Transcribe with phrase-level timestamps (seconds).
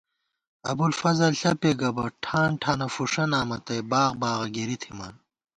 [0.71, 5.13] ابُوالفضل ݪپےگہ بہ ٹھانٹھانہ فُݭہ نامہ تئ باغ باغہ گِری تھِمان